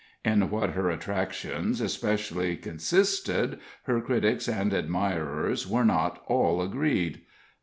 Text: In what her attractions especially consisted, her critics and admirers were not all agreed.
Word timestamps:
In 0.25 0.49
what 0.49 0.71
her 0.71 0.89
attractions 0.89 1.79
especially 1.79 2.57
consisted, 2.57 3.59
her 3.83 4.01
critics 4.01 4.47
and 4.49 4.73
admirers 4.73 5.67
were 5.69 5.85
not 5.85 6.23
all 6.25 6.59
agreed. 6.63 7.21